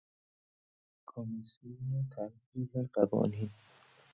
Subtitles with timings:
[1.09, 2.63] کمیسیون تنقیح
[2.93, 3.49] قوانین